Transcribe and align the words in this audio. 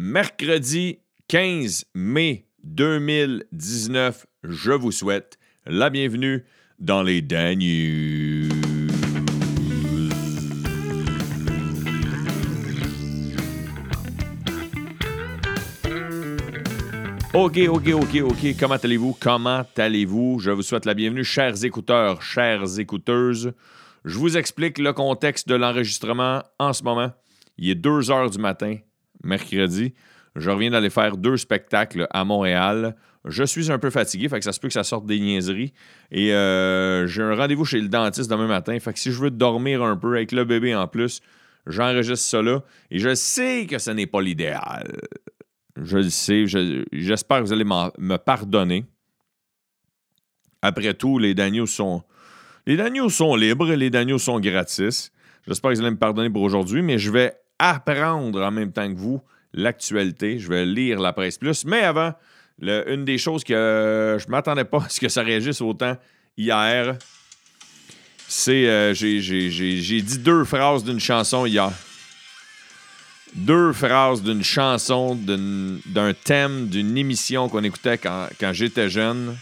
Mercredi 0.00 1.00
15 1.26 1.86
mai 1.92 2.46
2019, 2.62 4.26
je 4.44 4.70
vous 4.70 4.92
souhaite 4.92 5.40
la 5.66 5.90
bienvenue 5.90 6.44
dans 6.78 7.02
les 7.02 7.20
Daniels. 7.20 8.48
OK, 17.34 17.58
OK, 17.68 17.88
OK, 17.88 18.20
OK. 18.22 18.56
Comment 18.56 18.76
allez-vous? 18.76 19.16
Comment 19.18 19.64
allez-vous? 19.76 20.38
Je 20.38 20.52
vous 20.52 20.62
souhaite 20.62 20.84
la 20.84 20.94
bienvenue, 20.94 21.24
chers 21.24 21.64
écouteurs, 21.64 22.22
chères 22.22 22.78
écouteuses. 22.78 23.52
Je 24.04 24.16
vous 24.16 24.36
explique 24.36 24.78
le 24.78 24.92
contexte 24.92 25.48
de 25.48 25.56
l'enregistrement 25.56 26.44
en 26.60 26.72
ce 26.72 26.84
moment. 26.84 27.10
Il 27.56 27.68
est 27.68 27.74
2 27.74 28.12
heures 28.12 28.30
du 28.30 28.38
matin, 28.38 28.76
mercredi. 29.22 29.94
Je 30.36 30.50
reviens 30.50 30.70
d'aller 30.70 30.90
faire 30.90 31.16
deux 31.16 31.36
spectacles 31.36 32.06
à 32.10 32.24
Montréal. 32.24 32.96
Je 33.24 33.44
suis 33.44 33.72
un 33.72 33.78
peu 33.78 33.90
fatigué, 33.90 34.28
fait 34.28 34.42
ça 34.42 34.52
se 34.52 34.60
peut 34.60 34.68
que 34.68 34.74
ça 34.74 34.84
sorte 34.84 35.06
des 35.06 35.18
niaiseries. 35.18 35.72
Et 36.10 36.32
euh, 36.32 37.06
j'ai 37.06 37.22
un 37.22 37.34
rendez-vous 37.34 37.64
chez 37.64 37.80
le 37.80 37.88
dentiste 37.88 38.30
demain 38.30 38.46
matin. 38.46 38.78
Fait 38.78 38.92
que 38.92 38.98
si 38.98 39.10
je 39.10 39.18
veux 39.18 39.30
dormir 39.30 39.82
un 39.82 39.96
peu 39.96 40.14
avec 40.16 40.32
le 40.32 40.44
bébé 40.44 40.74
en 40.74 40.86
plus, 40.86 41.20
j'enregistre 41.66 42.26
ça 42.26 42.42
là. 42.42 42.62
Et 42.90 42.98
je 42.98 43.14
sais 43.14 43.66
que 43.68 43.78
ce 43.78 43.90
n'est 43.90 44.06
pas 44.06 44.22
l'idéal. 44.22 44.96
Je 45.76 45.98
le 45.98 46.10
sais. 46.10 46.46
J'espère 46.46 47.38
que 47.38 47.44
vous 47.44 47.52
allez 47.52 47.64
me 47.64 48.16
pardonner. 48.16 48.84
Après 50.62 50.94
tout, 50.94 51.18
les 51.18 51.34
Daniels 51.34 51.66
sont. 51.66 52.02
Les 52.66 52.76
Daniels 52.76 53.10
sont 53.10 53.34
libres, 53.34 53.72
les 53.72 53.90
Daniels 53.90 54.18
sont 54.18 54.40
gratis. 54.40 55.10
J'espère 55.46 55.70
que 55.70 55.76
vous 55.76 55.82
allez 55.82 55.92
me 55.92 55.98
pardonner 55.98 56.30
pour 56.30 56.42
aujourd'hui, 56.42 56.82
mais 56.82 56.98
je 56.98 57.10
vais 57.10 57.34
apprendre 57.58 58.42
en 58.42 58.50
même 58.50 58.72
temps 58.72 58.88
que 58.92 58.98
vous 58.98 59.20
l'actualité. 59.52 60.38
Je 60.38 60.48
vais 60.48 60.64
lire 60.64 61.00
la 61.00 61.12
presse 61.12 61.38
plus. 61.38 61.64
Mais 61.64 61.80
avant, 61.80 62.12
une 62.60 63.04
des 63.04 63.18
choses 63.18 63.44
que 63.44 64.16
je 64.18 64.26
ne 64.26 64.30
m'attendais 64.30 64.64
pas 64.64 64.84
à 64.84 64.88
ce 64.88 65.00
que 65.00 65.08
ça 65.08 65.22
réagisse 65.22 65.60
autant 65.60 65.96
hier, 66.36 66.96
c'est 68.26 68.68
euh, 68.68 68.94
j'ai 68.94 70.02
dit 70.02 70.18
deux 70.18 70.44
phrases 70.44 70.84
d'une 70.84 71.00
chanson 71.00 71.46
hier. 71.46 71.70
Deux 73.34 73.72
phrases 73.72 74.22
d'une 74.22 74.42
chanson, 74.42 75.14
d'un 75.14 76.12
thème, 76.24 76.68
d'une 76.68 76.96
émission 76.96 77.48
qu'on 77.48 77.62
écoutait 77.62 77.98
quand, 77.98 78.28
quand 78.40 78.52
j'étais 78.52 78.88
jeune. 78.88 79.36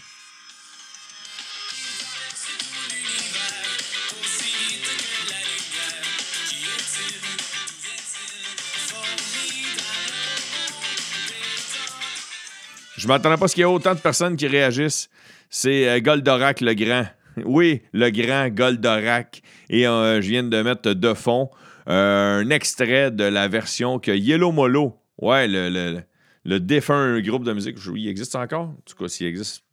Je 13.07 13.13
m'attendais 13.13 13.37
pas 13.37 13.45
à 13.45 13.47
ce 13.47 13.55
qu'il 13.55 13.61
y 13.61 13.63
ait 13.63 13.65
autant 13.71 13.95
de 13.95 14.01
personnes 14.01 14.35
qui 14.35 14.47
réagissent. 14.47 15.09
C'est 15.49 15.87
euh, 15.87 16.01
Goldorak 16.01 16.59
le 16.59 16.73
Grand. 16.73 17.05
Oui, 17.45 17.81
le 17.93 18.09
grand 18.09 18.49
Goldorak. 18.49 19.41
Et 19.69 19.87
euh, 19.87 20.21
je 20.21 20.27
viens 20.27 20.43
de 20.43 20.61
mettre 20.61 20.91
de 20.91 21.13
fond 21.13 21.49
euh, 21.87 22.41
un 22.41 22.49
extrait 22.49 23.09
de 23.09 23.23
la 23.23 23.47
version 23.47 23.97
que 23.99 24.11
Yellow 24.11 24.51
Molo, 24.51 24.97
ouais, 25.21 25.47
le, 25.47 26.01
le, 26.43 26.59
défunt 26.59 27.21
groupe 27.21 27.45
de 27.45 27.53
musique, 27.53 27.77
il 27.95 28.09
existe 28.09 28.35
encore? 28.35 28.63
En 28.63 28.77
tout 28.85 29.01
cas, 29.01 29.07
s'il 29.07 29.27
existe 29.27 29.63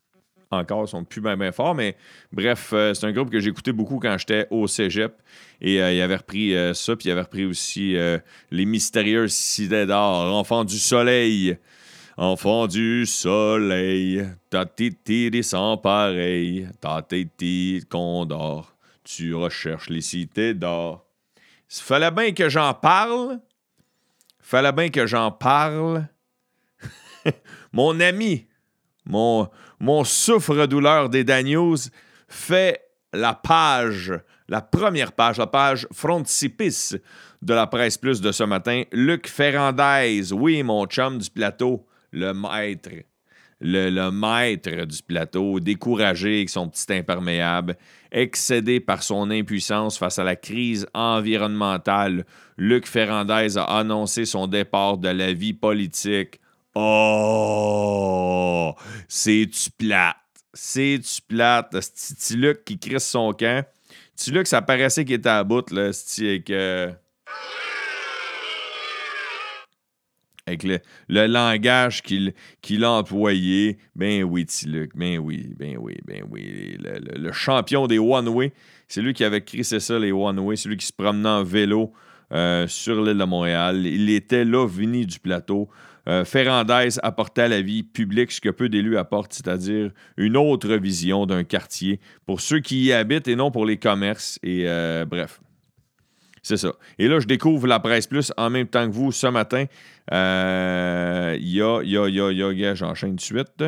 encore, 0.53 0.85
ils 0.85 0.91
sont 0.91 1.03
plus 1.03 1.21
bien, 1.21 1.51
forts. 1.51 1.75
Mais 1.75 1.97
bref, 2.33 2.69
c'est 2.71 3.05
un 3.05 3.11
groupe 3.11 3.31
que 3.31 3.41
j'écoutais 3.41 3.73
beaucoup 3.73 3.99
quand 3.99 4.17
j'étais 4.17 4.47
au 4.53 4.69
cégep. 4.69 5.13
Et 5.61 5.79
il 5.79 6.01
avait 6.01 6.17
repris 6.17 6.55
ça, 6.73 6.95
puis 6.95 7.09
il 7.09 7.11
avait 7.11 7.23
repris 7.23 7.47
aussi 7.47 7.97
Les 8.53 8.65
Mystérieuses 8.65 9.35
Cités 9.35 9.87
d'Or, 9.87 10.33
Enfants 10.37 10.63
du 10.63 10.79
Soleil. 10.79 11.59
Enfant 12.17 12.69
du 12.69 13.07
soleil, 13.07 14.25
ta 14.49 14.65
titi 14.67 15.43
sans 15.43 15.77
pareil, 15.77 16.69
ta 16.81 17.03
titi 17.03 17.85
condor, 17.91 18.73
tu 19.03 19.35
recherches 19.35 19.89
les 19.89 20.01
cités 20.01 20.55
d'or. 20.55 21.05
Fallait 21.69 22.13
bien 22.13 22.31
que 22.33 22.49
j'en 22.49 22.73
parle. 22.73 23.41
Fallait 24.39 24.71
bien 24.71 24.91
que 24.91 25.07
j'en 25.09 25.33
parle. 25.33 26.07
mon 27.73 27.99
ami, 27.99 28.47
mon, 29.05 29.49
mon 29.81 30.05
souffre-douleur 30.05 31.09
des 31.09 31.25
Daniels 31.25 31.91
fait 32.29 32.81
la 33.13 33.35
page, 33.35 34.13
la 34.49 34.63
première 34.63 35.11
page, 35.11 35.39
la 35.39 35.49
page 35.49 35.89
frontispice 35.93 36.97
de 37.43 37.55
la 37.55 37.67
presse 37.67 37.99
plus 37.99 38.21
de 38.21 38.31
ce 38.31 38.45
matin. 38.45 38.85
Luc 38.93 39.27
Ferrandez, 39.27 40.33
oui, 40.33 40.63
mon 40.63 40.87
chum 40.87 41.19
du 41.19 41.29
plateau 41.29 41.85
le 42.15 42.33
maître. 42.33 42.91
Le, 43.61 44.11
maître 44.11 44.85
du 44.85 45.03
plateau, 45.03 45.61
découragé 45.61 46.39
avec 46.39 46.51
son 46.51 46.69
petit 46.69 46.93
imperméable, 46.93 47.77
excédé 48.13 48.81
par 48.81 49.03
son 49.03 49.31
impuissance 49.31 49.97
face 49.97 50.19
à 50.19 50.25
la 50.25 50.37
crise 50.37 50.87
environnementale, 50.93 52.27
Luc 52.59 52.87
Ferrandez 52.87 53.57
a 53.57 53.63
annoncé 53.63 54.27
son 54.27 54.49
départ 54.49 54.99
de 54.99 55.09
la 55.09 55.33
vie 55.33 55.55
politique. 55.55 56.41
Oh! 56.75 57.55
C'est-tu 59.09 59.71
plate? 59.71 60.17
C'est-tu 60.53 61.23
plate? 61.23 61.75
C'est 61.95 62.37
Luc 62.37 62.65
qui 62.65 62.79
crisse 62.79 63.09
son 63.09 63.33
camp. 63.33 63.65
Tu 64.17 64.31
Luc, 64.31 64.47
ça 64.47 64.61
paraissait 64.63 65.05
qu'il 65.05 65.15
était 65.15 65.29
à 65.29 65.43
bout, 65.43 65.71
là, 65.71 65.91
que 66.45 66.93
avec 70.47 70.63
le, 70.63 70.79
langage 71.09 72.03
qu'il 72.03 72.85
a 72.85 72.91
employé. 72.91 73.79
Ben 73.97 74.25
oui, 74.25 74.47
Tiluc, 74.47 74.93
ben 74.95 75.19
oui, 75.19 75.55
ben 75.57 75.77
oui, 75.81 75.97
ben 76.07 76.23
oui. 76.31 76.77
Le, 76.79 77.33
champion 77.33 77.87
des 77.87 77.99
One-Way, 77.99 78.53
c'est 78.89 79.03
lui 79.03 79.15
qui 79.15 79.25
avait 79.25 79.43
crissé 79.43 79.81
ça, 79.81 79.99
les 79.99 80.13
One-Way, 80.13 80.57
c'est 80.57 80.69
lui 80.69 80.77
qui 80.77 80.87
se 80.87 80.93
promenait 80.93 81.29
en 81.29 81.45
vélo 81.45 81.93
euh, 82.33 82.67
sur 82.67 83.03
l'île 83.03 83.19
de 83.19 83.25
Montréal. 83.25 83.87
Il 83.87 84.11
était 84.11 84.45
l'ovni 84.45 85.07
du 85.07 85.19
plateau. 85.19 85.69
Euh, 86.07 86.25
Ferrandez 86.25 86.99
apportait 87.03 87.43
à 87.43 87.49
la 87.49 87.63
vie 87.63 87.83
publique 87.83 88.31
ce 88.31 88.41
que 88.41 88.51
peu 88.51 88.69
d'élus 88.69 88.99
apportent, 88.99 89.33
c'est-à-dire 89.33 89.91
une 90.19 90.37
autre 90.37 90.75
vision 90.75 91.25
d'un 91.25 91.45
quartier 91.45 91.99
pour 92.27 92.43
ceux 92.43 92.61
qui 92.61 92.85
y 92.85 92.93
habitent 92.93 93.29
et 93.29 93.37
non 93.37 93.51
pour 93.51 93.65
les 93.65 93.79
commerces. 93.79 94.39
Et 94.43 94.65
euh, 94.67 95.07
bref, 95.07 95.41
c'est 96.45 96.59
ça. 96.59 96.75
Et 96.99 97.09
là, 97.09 97.19
je 97.21 97.27
découvre 97.27 97.67
la 97.67 97.81
presse 97.81 98.07
plus 98.07 98.31
en 98.37 98.51
même 98.51 98.67
temps 98.67 98.87
que 98.87 98.93
vous 98.93 99.11
ce 99.13 99.27
matin. 99.27 99.65
Euh, 100.13 101.37
il 101.41 101.49
y 101.49 101.63
a, 101.63 101.81
il 101.83 101.91
y 101.91 101.99
a, 101.99 102.07
il 102.07 102.59
y 102.59 102.67
a, 102.67 102.75
j'enchaîne 102.75 103.17
de 103.17 103.21
suite. 103.21 103.65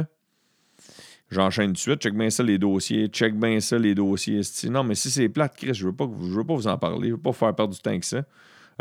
J'enchaîne 1.31 1.73
de 1.73 1.79
suite. 1.79 2.03
Check 2.03 2.15
bien 2.15 2.29
ça, 2.29 2.43
les 2.43 2.59
dossiers. 2.59 3.09
Check 3.09 3.35
bien 3.35 3.61
ça, 3.61 3.79
les 3.79 3.95
dossiers. 3.95 4.43
Non, 4.71 4.85
mais 4.85 4.95
si 4.95 5.11
c'est 5.11 5.31
plate, 5.31 5.57
Chris, 5.57 5.73
je 5.73 5.87
ne 5.87 5.91
veux, 5.91 5.97
pas, 5.97 6.07
veux 6.07 6.45
pas 6.45 6.55
vous 6.55 6.69
en 6.69 6.77
parler. 6.77 7.09
Je 7.09 7.13
ne 7.13 7.17
veux 7.17 7.23
pas 7.23 7.31
vous 7.31 7.37
faire 7.37 7.55
perdre 7.55 7.73
du 7.73 7.81
temps 7.81 7.99
que 7.99 8.05
ça. 8.05 8.23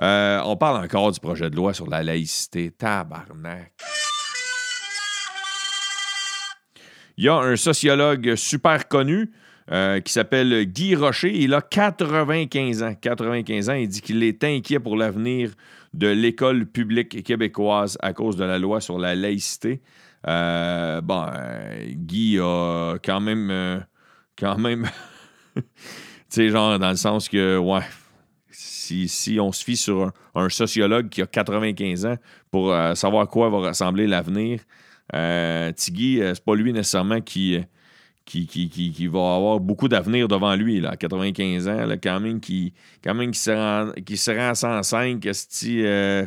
Euh, 0.01 0.41
on 0.43 0.57
parle 0.57 0.83
encore 0.83 1.13
du 1.13 1.21
projet 1.21 1.49
de 1.49 1.55
loi 1.55 1.73
sur 1.73 1.89
la 1.89 2.03
laïcité. 2.03 2.71
Tabarnak. 2.71 3.71
Il 7.15 7.23
y 7.23 7.29
a 7.29 7.35
un 7.35 7.55
sociologue 7.55 8.35
super 8.35 8.89
connu 8.89 9.31
euh, 9.71 9.99
qui 9.99 10.13
s'appelle 10.13 10.65
Guy 10.65 10.95
Rocher. 10.95 11.35
Il 11.35 11.55
a 11.55 11.61
95 11.61 12.83
ans. 12.83 12.93
95 12.99 13.69
ans. 13.69 13.73
Il 13.73 13.87
dit 13.87 14.01
qu'il 14.01 14.21
est 14.21 14.43
inquiet 14.43 14.79
pour 14.79 14.95
l'avenir 14.95 15.51
de 15.95 16.07
l'école 16.07 16.67
publique 16.67 17.23
québécoise 17.23 17.97
à 18.01 18.13
cause 18.13 18.35
de 18.37 18.43
la 18.43 18.59
loi 18.59 18.79
sur 18.79 18.99
la 18.99 19.15
laïcité. 19.15 19.81
Euh, 20.27 21.01
bon, 21.01 21.25
euh, 21.33 21.83
Guy 21.89 22.37
a 22.39 22.97
quand 23.03 23.19
même. 23.19 23.83
quand 24.37 24.59
même. 24.59 24.87
tu 25.55 25.63
sais, 26.29 26.49
genre, 26.49 26.77
dans 26.77 26.91
le 26.91 26.95
sens 26.95 27.27
que, 27.27 27.57
ouais. 27.57 27.81
Si, 28.51 29.39
on 29.41 29.51
se 29.51 29.63
fie 29.63 29.77
sur 29.77 30.11
un, 30.35 30.49
sociologue 30.49 31.09
qui 31.09 31.23
a 31.23 31.25
95 31.25 32.05
ans 32.05 32.17
pour 32.51 32.73
savoir 32.93 33.23
à 33.23 33.27
quoi 33.27 33.49
va 33.49 33.69
ressembler 33.69 34.05
l'avenir, 34.05 34.59
Tiggy, 35.11 36.19
c'est 36.21 36.45
pas 36.45 36.55
lui 36.55 36.71
nécessairement 36.71 37.19
qui, 37.19 37.59
qui, 38.25 38.47
qui, 38.47 38.69
qui, 38.69 39.07
va 39.07 39.35
avoir 39.35 39.59
beaucoup 39.59 39.87
d'avenir 39.87 40.27
devant 40.27 40.55
lui, 40.55 40.81
là, 40.81 40.91
à 40.91 40.97
95 40.97 41.67
ans, 41.67 41.87
quand 42.01 42.19
même, 42.19 42.39
qui, 42.39 42.73
quand 43.03 43.15
qui, 43.31 43.37
se, 43.37 43.51
rend, 43.51 43.91
qui 44.03 44.29
à 44.31 44.55
105, 44.55 45.25
euh... 45.67 46.25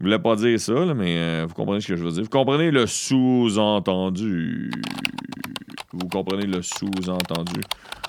Voulais 0.00 0.18
pas 0.18 0.36
dire 0.36 0.60
ça, 0.60 0.74
là, 0.74 0.94
mais 0.94 1.16
euh, 1.18 1.46
vous 1.48 1.54
comprenez 1.54 1.80
ce 1.80 1.88
que 1.88 1.96
je 1.96 2.04
veux 2.04 2.12
dire. 2.12 2.22
Vous 2.22 2.28
comprenez 2.28 2.70
le 2.70 2.86
sous-entendu. 2.86 4.70
Vous 5.92 6.06
comprenez 6.08 6.46
le 6.46 6.62
sous-entendu. 6.62 7.60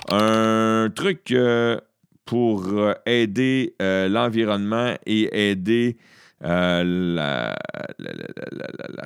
Un 0.08 0.88
truc 0.94 1.32
euh, 1.32 1.80
pour 2.24 2.66
euh, 2.68 2.94
aider 3.06 3.74
l'environnement 3.80 4.94
et 5.04 5.50
aider 5.50 5.96
euh, 6.44 7.14
la, 7.16 7.56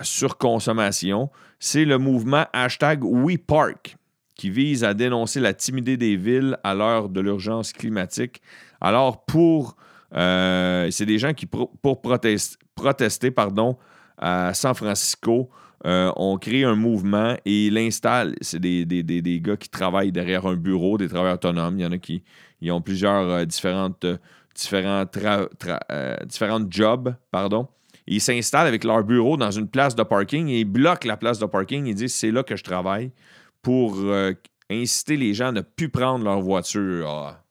surconsommation, 0.02 1.30
c'est 1.58 1.84
le 1.84 1.98
mouvement 1.98 2.46
hashtag 2.52 3.02
WePark 3.02 3.96
qui 4.36 4.50
vise 4.50 4.84
à 4.84 4.94
dénoncer 4.94 5.40
la 5.40 5.54
timidité 5.54 5.96
des 5.96 6.16
villes 6.16 6.58
à 6.64 6.74
l'heure 6.74 7.08
de 7.08 7.20
l'urgence 7.20 7.72
climatique. 7.72 8.40
Alors, 8.80 9.24
pour 9.24 9.76
Euh, 10.14 10.88
c'est 10.90 11.06
des 11.06 11.18
gens 11.18 11.32
qui, 11.32 11.46
pour 11.46 12.00
protester, 12.00 13.30
pardon, 13.30 13.76
à 14.18 14.54
San 14.54 14.74
Francisco, 14.74 15.50
euh, 15.86 16.12
ont 16.16 16.38
créé 16.38 16.64
un 16.64 16.76
mouvement 16.76 17.36
et 17.44 17.68
l'installent. 17.70 18.34
C'est 18.40 18.60
des, 18.60 19.40
gars 19.42 19.56
qui 19.56 19.68
travaillent 19.68 20.12
derrière 20.12 20.46
un 20.46 20.56
bureau, 20.56 20.98
des 20.98 21.08
travailleurs 21.08 21.34
autonomes. 21.34 21.78
Il 21.78 21.82
y 21.82 21.86
en 21.86 21.92
a 21.92 21.98
qui 21.98 22.22
ont 22.70 22.80
plusieurs 22.80 23.44
différentes, 23.46 24.06
différents 24.54 25.04
différentes 26.26 26.72
jobs. 26.72 27.14
Pardon. 27.30 27.68
Ils 28.06 28.20
s'installent 28.20 28.66
avec 28.66 28.84
leur 28.84 29.02
bureau 29.02 29.36
dans 29.36 29.50
une 29.50 29.68
place 29.68 29.94
de 29.94 30.02
parking 30.02 30.48
et 30.48 30.60
ils 30.60 30.64
bloquent 30.64 31.08
la 31.08 31.16
place 31.16 31.38
de 31.38 31.46
parking. 31.46 31.86
Ils 31.86 31.94
disent 31.94 32.14
c'est 32.14 32.30
là 32.30 32.42
que 32.42 32.56
je 32.56 32.62
travaille 32.62 33.12
pour 33.62 33.96
inciter 34.70 35.16
les 35.16 35.34
gens 35.34 35.48
à 35.48 35.52
ne 35.52 35.60
plus 35.62 35.88
prendre 35.88 36.24
leur 36.24 36.40
voiture. 36.40 37.08
Ah. 37.08 37.44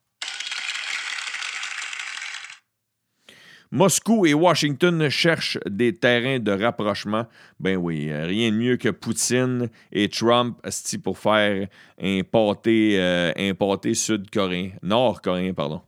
Moscou 3.73 4.27
et 4.27 4.35
Washington 4.35 5.09
cherchent 5.09 5.57
des 5.67 5.95
terrains 5.95 6.37
de 6.37 6.51
rapprochement. 6.51 7.25
Ben 7.59 7.75
oui, 7.75 8.11
euh, 8.11 8.25
rien 8.25 8.51
de 8.51 8.55
mieux 8.55 8.77
que 8.77 8.89
Poutine 8.89 9.67
et 9.91 10.09
Trump 10.09 10.59
pour 11.03 11.17
faire 11.17 11.67
un 11.99 12.21
pâté, 12.21 12.99
euh, 12.99 13.93
sud-coréen, 13.95 14.73
nord-coréen, 14.83 15.55
pardon. 15.55 15.81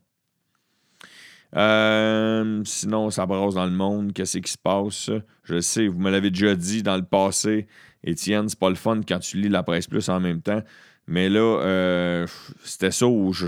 Euh, 1.55 2.61
sinon, 2.65 3.09
ça 3.09 3.25
brasse 3.25 3.53
dans 3.53 3.65
le 3.65 3.71
monde. 3.71 4.13
Qu'est-ce 4.13 4.39
qui 4.39 4.51
se 4.51 4.57
passe? 4.57 5.09
Je 5.43 5.61
sais, 5.61 5.87
vous 5.87 5.99
me 5.99 6.11
l'avez 6.11 6.29
déjà 6.29 6.55
dit 6.55 6.83
dans 6.83 6.97
le 6.97 7.03
passé. 7.03 7.67
Étienne, 8.03 8.49
c'est 8.49 8.59
pas 8.59 8.69
le 8.69 8.75
fun 8.75 9.01
quand 9.07 9.19
tu 9.19 9.37
lis 9.37 9.49
la 9.49 9.63
presse 9.63 9.87
plus 9.87 10.09
en 10.09 10.19
même 10.19 10.41
temps. 10.41 10.61
Mais 11.07 11.29
là, 11.29 11.39
euh, 11.39 12.27
c'était 12.63 12.91
ça 12.91 13.07
où 13.07 13.31
je, 13.31 13.45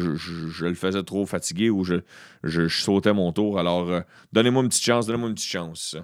le 0.64 0.74
faisais 0.76 1.04
trop 1.04 1.26
fatigué, 1.26 1.70
où 1.70 1.84
je, 1.84 2.68
sautais 2.70 3.14
mon 3.14 3.32
tour. 3.32 3.60
Alors, 3.60 3.90
euh, 3.90 4.02
donnez-moi 4.32 4.64
une 4.64 4.70
petite 4.70 4.84
chance, 4.84 5.08
donnez-moi 5.08 5.30
une 5.30 5.36
petite 5.36 5.50
chance. 5.50 5.98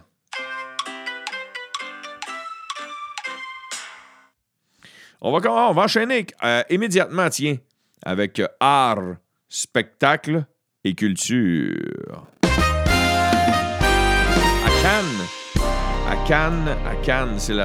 On 5.22 5.32
va, 5.32 5.70
on 5.70 5.74
va 5.74 5.84
enchaîner 5.84 6.26
immédiatement, 6.70 7.30
tiens, 7.30 7.56
avec 8.04 8.42
art, 8.60 9.16
spectacle 9.48 10.46
et 10.86 10.96
culture. 10.96 12.28
À 14.66 14.70
Cannes, 14.82 15.28
à 16.08 16.16
Cannes, 16.28 16.78
à 16.86 16.96
Cannes, 17.04 17.40
c'est 17.40 17.54
le 17.54 17.64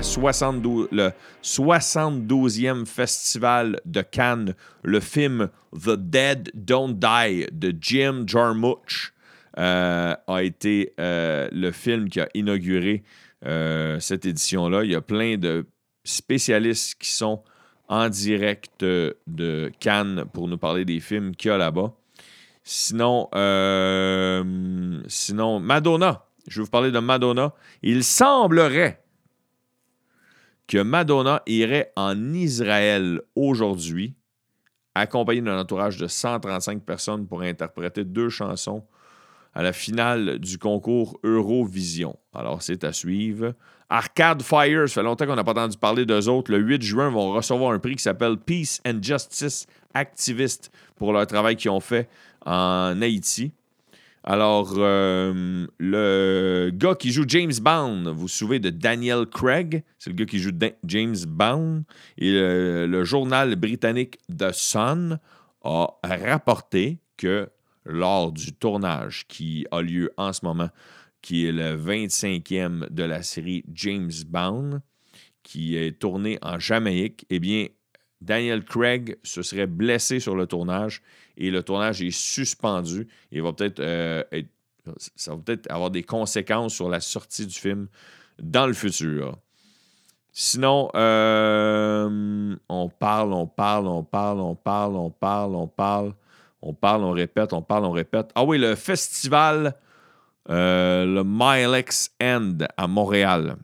72e 1.42 2.86
festival 2.86 3.80
de 3.84 4.02
Cannes. 4.02 4.54
Le 4.84 5.00
film 5.00 5.48
The 5.72 5.96
Dead 5.96 6.50
Don't 6.54 6.94
Die 6.94 7.46
de 7.50 7.74
Jim 7.80 8.22
Jarmusch 8.26 9.12
euh, 9.58 10.14
a 10.26 10.42
été 10.44 10.94
euh, 11.00 11.48
le 11.50 11.72
film 11.72 12.08
qui 12.08 12.20
a 12.20 12.28
inauguré 12.34 13.02
euh, 13.46 13.98
cette 13.98 14.26
édition-là. 14.26 14.84
Il 14.84 14.92
y 14.92 14.94
a 14.94 15.00
plein 15.00 15.36
de 15.36 15.66
spécialistes 16.04 16.94
qui 17.00 17.10
sont 17.10 17.42
en 17.88 18.08
direct 18.08 18.84
de 18.84 19.72
Cannes 19.80 20.24
pour 20.32 20.46
nous 20.46 20.58
parler 20.58 20.84
des 20.84 21.00
films 21.00 21.34
qu'il 21.34 21.50
y 21.50 21.54
a 21.54 21.58
là-bas. 21.58 21.97
Sinon, 22.70 23.30
sinon, 25.08 25.58
Madonna 25.60 26.28
je 26.48 26.60
vais 26.60 26.64
vous 26.64 26.70
parler 26.70 26.90
de 26.90 26.98
Madonna. 26.98 27.52
Il 27.82 28.02
semblerait 28.02 29.02
que 30.66 30.82
Madonna 30.82 31.42
irait 31.46 31.92
en 31.96 32.32
Israël 32.32 33.22
aujourd'hui, 33.34 34.14
accompagnée 34.94 35.40
d'un 35.40 35.58
entourage 35.58 35.98
de 35.98 36.06
135 36.06 36.82
personnes 36.82 37.26
pour 37.26 37.42
interpréter 37.42 38.04
deux 38.04 38.28
chansons 38.28 38.84
à 39.54 39.62
la 39.62 39.72
finale 39.72 40.38
du 40.38 40.58
concours 40.58 41.18
Eurovision. 41.24 42.18
Alors, 42.34 42.62
c'est 42.62 42.84
à 42.84 42.92
suivre. 42.92 43.54
Arcade 43.88 44.42
Fire, 44.42 44.88
ça 44.88 44.96
fait 44.96 45.02
longtemps 45.02 45.26
qu'on 45.26 45.36
n'a 45.36 45.44
pas 45.44 45.52
entendu 45.52 45.78
parler 45.78 46.04
d'eux 46.04 46.28
autres. 46.28 46.52
Le 46.52 46.58
8 46.58 46.82
juin, 46.82 47.10
vont 47.10 47.32
recevoir 47.32 47.72
un 47.72 47.78
prix 47.78 47.96
qui 47.96 48.02
s'appelle 48.02 48.36
Peace 48.36 48.80
and 48.86 48.98
Justice 49.02 49.66
Activist 49.94 50.70
pour 50.96 51.12
leur 51.12 51.26
travail 51.26 51.56
qu'ils 51.56 51.70
ont 51.70 51.80
fait 51.80 52.08
en 52.48 53.00
Haïti. 53.02 53.52
Alors, 54.24 54.74
euh, 54.76 55.66
le 55.78 56.70
gars 56.74 56.94
qui 56.94 57.12
joue 57.12 57.24
James 57.28 57.52
Bond, 57.60 58.04
vous 58.12 58.22
vous 58.22 58.28
souvenez 58.28 58.58
de 58.58 58.70
Daniel 58.70 59.26
Craig, 59.26 59.84
c'est 59.98 60.10
le 60.10 60.16
gars 60.16 60.26
qui 60.26 60.38
joue 60.38 60.50
James 60.84 61.16
Bond, 61.26 61.84
et 62.16 62.32
le, 62.32 63.04
journal 63.04 63.54
britannique 63.56 64.18
The 64.36 64.52
Sun 64.52 65.18
a 65.62 65.86
rapporté 66.02 66.98
que 67.16 67.48
lors 67.84 68.32
du 68.32 68.52
tournage 68.52 69.26
qui 69.28 69.66
a 69.70 69.80
lieu 69.80 70.12
en 70.16 70.32
ce 70.32 70.44
moment, 70.44 70.68
qui 71.22 71.46
est 71.46 71.52
le 71.52 71.76
25e 71.76 72.90
de 72.90 73.02
la 73.02 73.22
série 73.22 73.64
James 73.72 74.12
Bond, 74.26 74.80
qui 75.42 75.76
est 75.76 75.98
tourné 75.98 76.38
en 76.42 76.58
Jamaïque, 76.58 77.24
eh 77.30 77.38
bien, 77.38 77.66
Daniel 78.20 78.64
Craig 78.64 79.16
se 79.22 79.42
serait 79.42 79.66
blessé 79.66 80.20
sur 80.20 80.34
le 80.34 80.46
tournage 80.46 81.02
et 81.38 81.50
le 81.50 81.62
tournage 81.62 82.02
est 82.02 82.10
suspendu. 82.10 83.08
Il 83.30 83.42
va 83.42 83.52
peut-être 83.52 83.80
euh, 83.80 84.22
ça 85.16 85.32
va 85.32 85.38
peut-être 85.38 85.70
avoir 85.70 85.90
des 85.90 86.02
conséquences 86.02 86.74
sur 86.74 86.88
la 86.88 87.00
sortie 87.00 87.46
du 87.46 87.54
film 87.54 87.88
dans 88.40 88.66
le 88.66 88.72
futur. 88.72 89.38
Sinon, 90.32 90.90
euh, 90.94 92.54
on 92.68 92.88
parle, 92.88 93.32
on 93.32 93.46
parle, 93.46 93.86
on 93.86 94.04
parle, 94.04 94.40
on 94.40 94.54
parle, 94.54 94.96
on 94.96 95.10
parle, 95.10 95.54
on 95.56 95.66
parle, 95.66 96.14
on 96.62 96.74
parle, 96.74 97.04
on 97.04 97.10
répète, 97.10 97.52
on 97.52 97.62
parle, 97.62 97.84
on 97.84 97.90
répète. 97.90 98.30
Ah 98.34 98.44
oui, 98.44 98.58
le 98.58 98.74
festival, 98.74 99.74
euh, 100.48 101.04
le 101.04 101.24
Milex 101.24 102.12
End 102.22 102.58
à 102.76 102.86
Montréal 102.86 103.56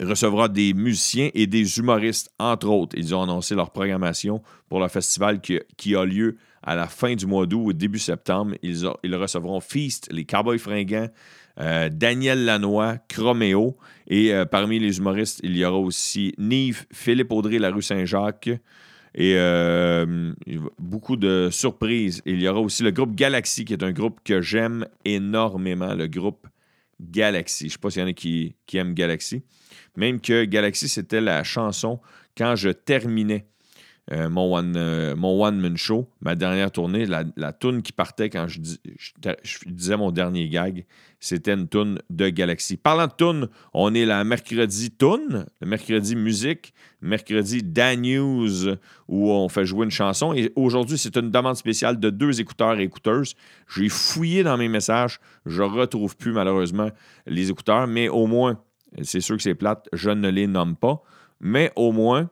recevra 0.00 0.48
des 0.48 0.74
musiciens 0.74 1.30
et 1.34 1.46
des 1.46 1.78
humoristes, 1.78 2.30
entre 2.38 2.68
autres. 2.68 2.96
Ils 2.98 3.14
ont 3.14 3.22
annoncé 3.22 3.54
leur 3.54 3.70
programmation 3.70 4.42
pour 4.68 4.80
le 4.80 4.88
festival 4.88 5.40
qui, 5.40 5.94
a 5.94 6.04
lieu 6.04 6.36
à 6.62 6.74
la 6.74 6.86
fin 6.86 7.14
du 7.14 7.26
mois 7.26 7.46
d'août 7.46 7.76
début 7.76 7.98
septembre. 7.98 8.54
Ils, 8.62 8.86
recevront 9.14 9.60
Feast, 9.60 10.08
les 10.10 10.24
Cowboys 10.24 10.58
fringants, 10.58 11.08
euh, 11.60 11.88
Daniel 11.90 12.44
Lanois, 12.44 12.96
Chroméo. 13.08 13.76
Et 14.08 14.34
euh, 14.34 14.44
parmi 14.44 14.78
les 14.78 14.98
humoristes, 14.98 15.40
il 15.44 15.56
y 15.56 15.64
aura 15.64 15.78
aussi 15.78 16.34
Nive, 16.38 16.86
Philippe 16.92 17.32
Audrey, 17.32 17.58
la 17.58 17.70
rue 17.70 17.82
Saint-Jacques. 17.82 18.50
Et 19.16 19.34
euh, 19.36 20.32
beaucoup 20.80 21.14
de 21.16 21.48
surprises. 21.52 22.20
Il 22.26 22.42
y 22.42 22.48
aura 22.48 22.60
aussi 22.60 22.82
le 22.82 22.90
groupe 22.90 23.14
Galaxy, 23.14 23.64
qui 23.64 23.72
est 23.72 23.84
un 23.84 23.92
groupe 23.92 24.18
que 24.24 24.40
j'aime 24.40 24.86
énormément, 25.04 25.94
le 25.94 26.08
groupe 26.08 26.48
Galaxy. 27.00 27.64
Je 27.64 27.66
ne 27.66 27.70
sais 27.72 27.78
pas 27.78 27.90
s'il 27.90 28.02
y 28.02 28.04
en 28.04 28.08
a 28.08 28.12
qui, 28.12 28.56
qui 28.66 28.76
aiment 28.76 28.94
Galaxy. 28.94 29.44
Même 29.96 30.20
que 30.20 30.44
Galaxy, 30.44 30.88
c'était 30.88 31.20
la 31.20 31.44
chanson 31.44 32.00
quand 32.36 32.56
je 32.56 32.70
terminais 32.70 33.46
euh, 34.12 34.28
mon, 34.28 34.54
one, 34.54 34.74
euh, 34.76 35.16
mon 35.16 35.42
One 35.42 35.58
Man 35.58 35.78
Show, 35.78 36.10
ma 36.20 36.34
dernière 36.34 36.70
tournée, 36.70 37.06
la, 37.06 37.24
la 37.36 37.54
toune 37.54 37.80
qui 37.80 37.92
partait 37.92 38.28
quand 38.28 38.46
je, 38.46 38.60
disais 39.66 39.96
mon 39.96 40.10
dernier 40.10 40.46
gag, 40.50 40.84
c'était 41.20 41.54
une 41.54 41.68
toune 41.68 41.98
de 42.10 42.28
Galaxy. 42.28 42.76
Parlant 42.76 43.06
de 43.06 43.12
toune, 43.12 43.48
on 43.72 43.94
est 43.94 44.04
la 44.04 44.22
mercredi 44.24 44.90
toune, 44.90 45.46
le 45.62 45.66
mercredi 45.66 46.16
musique, 46.16 46.74
mercredi 47.00 47.62
Dan 47.62 48.02
News, 48.02 48.76
où 49.08 49.30
on 49.30 49.48
fait 49.48 49.64
jouer 49.64 49.86
une 49.86 49.90
chanson. 49.90 50.34
Et 50.34 50.52
aujourd'hui, 50.54 50.98
c'est 50.98 51.16
une 51.16 51.30
demande 51.30 51.56
spéciale 51.56 51.98
de 51.98 52.10
deux 52.10 52.42
écouteurs 52.42 52.78
et 52.78 52.82
écouteuses. 52.82 53.34
J'ai 53.74 53.88
fouillé 53.88 54.42
dans 54.42 54.58
mes 54.58 54.68
messages, 54.68 55.18
je 55.46 55.62
retrouve 55.62 56.14
plus 56.14 56.32
malheureusement 56.32 56.90
les 57.26 57.48
écouteurs, 57.48 57.86
mais 57.86 58.10
au 58.10 58.26
moins, 58.26 58.60
c'est 59.02 59.20
sûr 59.20 59.36
que 59.36 59.42
c'est 59.42 59.54
plate, 59.54 59.88
je 59.92 60.10
ne 60.10 60.28
les 60.28 60.46
nomme 60.46 60.76
pas, 60.76 61.02
mais 61.40 61.72
au 61.76 61.92
moins, 61.92 62.30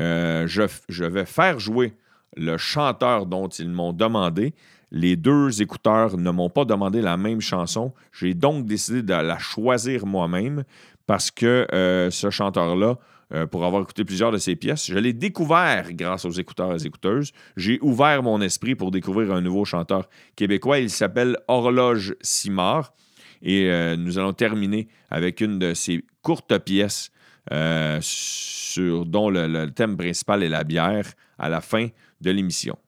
euh, 0.00 0.46
je, 0.46 1.04
vais 1.04 1.24
faire 1.24 1.58
jouer 1.58 1.94
le 2.36 2.56
chanteur 2.56 3.26
dont 3.26 3.48
ils 3.48 3.70
m'ont 3.70 3.92
demandé. 3.92 4.54
Les 4.90 5.16
deux 5.16 5.62
écouteurs 5.62 6.18
ne 6.18 6.30
m'ont 6.30 6.50
pas 6.50 6.64
demandé 6.64 7.00
la 7.00 7.16
même 7.16 7.40
chanson. 7.40 7.92
J'ai 8.12 8.34
donc 8.34 8.66
décidé 8.66 9.02
de 9.02 9.12
la 9.12 9.38
choisir 9.38 10.06
moi-même 10.06 10.64
parce 11.06 11.30
que 11.30 11.66
euh, 11.72 12.10
ce 12.10 12.30
chanteur-là, 12.30 12.98
euh, 13.32 13.46
pour 13.46 13.64
avoir 13.64 13.82
écouté 13.82 14.04
plusieurs 14.04 14.30
de 14.30 14.38
ses 14.38 14.56
pièces, 14.56 14.86
je 14.86 14.98
l'ai 14.98 15.14
découvert 15.14 15.92
grâce 15.92 16.24
aux 16.26 16.30
écouteurs 16.30 16.74
et 16.74 16.86
écouteuses. 16.86 17.32
J'ai 17.56 17.78
ouvert 17.80 18.22
mon 18.22 18.40
esprit 18.42 18.74
pour 18.74 18.90
découvrir 18.90 19.32
un 19.32 19.40
nouveau 19.40 19.64
chanteur 19.64 20.08
québécois. 20.36 20.78
Il 20.78 20.90
s'appelle 20.90 21.38
Horloge 21.48 22.14
Simard. 22.20 22.92
Et 23.42 23.68
nous 23.96 24.18
allons 24.18 24.32
terminer 24.32 24.86
avec 25.10 25.40
une 25.40 25.58
de 25.58 25.74
ses 25.74 26.04
courtes 26.22 26.56
pièces 26.58 27.10
euh, 27.50 27.98
sur, 28.00 29.04
dont 29.04 29.28
le, 29.28 29.66
thème 29.70 29.96
principal 29.96 30.44
est 30.44 30.48
la 30.48 30.62
bière 30.62 31.06
à 31.38 31.48
la 31.48 31.60
fin 31.60 31.88
de 32.20 32.30
l'émission. 32.30 32.78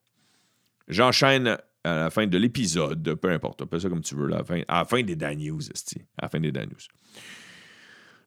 J'enchaîne 0.87 1.57
à 1.83 1.95
la 1.95 2.09
fin 2.09 2.25
de 2.25 2.37
l'épisode, 2.37 3.15
peu 3.15 3.31
importe, 3.31 3.63
appelle 3.63 3.81
ça 3.81 3.89
comme 3.89 4.01
tu 4.01 4.15
veux, 4.15 4.33
à 4.33 4.43
la 4.69 4.85
fin, 4.85 5.03
des 5.03 5.15
Dan 5.15 5.37
News, 5.37 5.61
à 6.17 6.23
la 6.23 6.29
fin 6.29 6.39
des 6.39 6.51
Dan 6.51 6.69
News. 6.69 7.23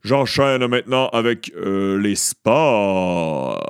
J'enchaîne 0.04 0.66
maintenant 0.66 1.08
avec 1.08 1.50
euh, 1.56 1.99
les 1.99 2.14
sports. 2.14 3.68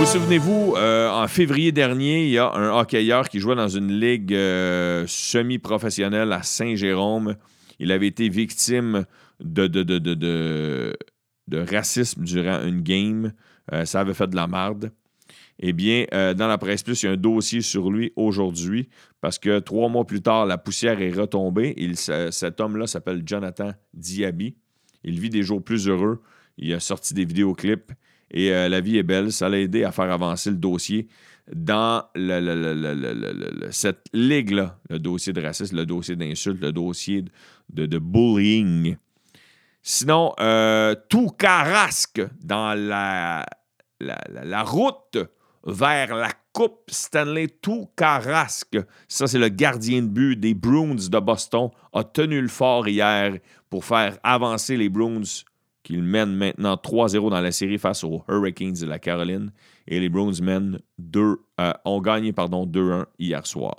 Vous 0.00 0.06
souvenez-vous, 0.06 0.76
euh, 0.78 1.10
en 1.10 1.28
février 1.28 1.72
dernier, 1.72 2.24
il 2.24 2.30
y 2.30 2.38
a 2.38 2.50
un 2.50 2.74
hockeyeur 2.80 3.28
qui 3.28 3.38
jouait 3.38 3.54
dans 3.54 3.68
une 3.68 4.00
ligue 4.00 4.32
euh, 4.32 5.04
semi-professionnelle 5.06 6.32
à 6.32 6.42
Saint-Jérôme. 6.42 7.36
Il 7.78 7.92
avait 7.92 8.06
été 8.06 8.30
victime 8.30 9.04
de, 9.40 10.96
racisme 11.70 12.24
durant 12.24 12.64
une 12.64 12.80
game. 12.80 13.34
Euh, 13.74 13.84
ça 13.84 14.00
avait 14.00 14.14
fait 14.14 14.26
de 14.28 14.36
la 14.36 14.46
marde. 14.46 14.90
Eh 15.58 15.74
bien, 15.74 16.06
dans 16.10 16.48
la 16.48 16.56
presse 16.56 16.82
plus, 16.82 17.02
il 17.02 17.06
y 17.06 17.08
a 17.10 17.12
un 17.12 17.18
dossier 17.18 17.60
sur 17.60 17.90
lui 17.90 18.10
aujourd'hui 18.16 18.88
parce 19.20 19.38
que 19.38 19.58
trois 19.58 19.90
mois 19.90 20.06
plus 20.06 20.22
tard, 20.22 20.46
la 20.46 20.56
poussière 20.56 21.02
est 21.02 21.12
retombée. 21.12 21.74
Il, 21.76 21.98
cet 21.98 22.58
homme-là 22.58 22.86
s'appelle 22.86 23.22
Jonathan 23.26 23.72
Diaby. 23.92 24.56
Il 25.04 25.20
vit 25.20 25.28
des 25.28 25.42
jours 25.42 25.62
plus 25.62 25.88
heureux. 25.88 26.22
Il 26.56 26.72
a 26.72 26.80
sorti 26.80 27.12
des 27.12 27.26
vidéoclips. 27.26 27.92
Et 28.30 28.52
euh, 28.52 28.68
la 28.68 28.80
vie 28.80 28.98
est 28.98 29.02
belle. 29.02 29.32
Ça 29.32 29.48
l'a 29.48 29.58
aidé 29.58 29.84
à 29.84 29.92
faire 29.92 30.10
avancer 30.10 30.50
le 30.50 30.56
dossier 30.56 31.08
dans 31.52 32.04
cette 33.70 34.04
ligue-là, 34.12 34.78
le 34.88 34.98
dossier 34.98 35.32
de 35.32 35.40
racisme, 35.40 35.76
le 35.76 35.86
dossier 35.86 36.16
d'insulte, 36.16 36.60
le 36.60 36.72
dossier 36.72 37.24
de, 37.72 37.98
bullying. 37.98 38.96
Sinon, 39.82 40.32
euh, 40.38 40.94
tout 41.08 41.30
carasque 41.30 42.22
dans 42.42 42.74
la, 42.78 43.46
la, 44.00 44.62
route 44.62 45.18
vers 45.64 46.14
la 46.14 46.30
Coupe 46.52 46.90
Stanley, 46.90 47.48
tout 47.48 47.88
carasque. 47.96 48.78
Ça, 49.08 49.26
c'est 49.26 49.38
le 49.38 49.48
gardien 49.48 50.02
de 50.02 50.08
but 50.08 50.36
des 50.36 50.54
Bruins 50.54 50.94
de 50.94 51.18
Boston, 51.18 51.70
a 51.92 52.04
tenu 52.04 52.40
le 52.40 52.48
fort 52.48 52.86
hier 52.86 53.38
pour 53.68 53.84
faire 53.84 54.18
avancer 54.22 54.76
les 54.76 54.88
Bruins 54.88 55.22
qu'ils 55.90 56.02
mènent 56.02 56.34
maintenant 56.34 56.74
3-0 56.74 57.30
dans 57.30 57.40
la 57.40 57.52
série 57.52 57.78
face 57.78 58.04
aux 58.04 58.22
Hurricanes 58.28 58.74
de 58.74 58.86
la 58.86 58.98
Caroline. 58.98 59.52
Et 59.86 60.00
les 60.00 60.08
Browns 60.08 60.40
mènent 60.40 60.78
2, 60.98 61.36
euh, 61.60 61.72
ont 61.84 62.00
gagné 62.00 62.32
2-1 62.32 63.06
hier 63.18 63.46
soir. 63.46 63.74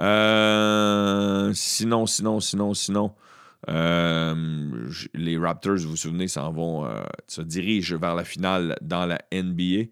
Euh, 0.00 1.52
sinon, 1.54 2.06
sinon, 2.06 2.40
sinon, 2.40 2.74
sinon, 2.74 3.14
euh, 3.68 4.88
les 5.14 5.38
Raptors, 5.38 5.76
vous 5.76 5.90
vous 5.90 5.96
souvenez, 5.96 6.28
s'en 6.28 6.52
vont, 6.52 6.88
se 7.26 7.42
dirigent 7.42 7.98
vers 7.98 8.14
la 8.14 8.24
finale 8.24 8.76
dans 8.80 9.06
la 9.06 9.18
NBA. 9.32 9.90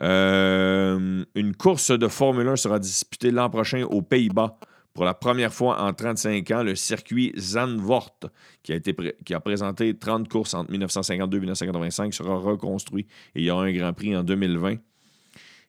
une 0.00 1.56
course 1.56 1.90
de 1.90 2.08
Formule 2.08 2.48
1 2.48 2.56
sera 2.56 2.78
disputée 2.78 3.30
l'an 3.30 3.50
prochain 3.50 3.84
aux 3.84 4.02
Pays-Bas 4.02 4.58
pour 4.96 5.04
la 5.04 5.12
première 5.12 5.52
fois 5.52 5.82
en 5.82 5.92
35 5.92 6.50
ans, 6.52 6.62
le 6.62 6.74
circuit 6.74 7.30
Zandvoort, 7.38 8.18
qui 8.62 8.72
a, 8.72 8.76
été 8.76 8.96
qui 9.26 9.34
a 9.34 9.40
présenté 9.40 9.94
30 9.94 10.26
courses 10.26 10.54
entre 10.54 10.70
1952 10.70 11.36
et 11.36 11.40
1985, 11.40 12.14
sera 12.14 12.34
reconstruit 12.38 13.06
et 13.34 13.40
il 13.40 13.44
y 13.44 13.50
aura 13.50 13.64
un 13.64 13.72
Grand 13.72 13.92
Prix 13.92 14.16
en 14.16 14.24
2020. 14.24 14.76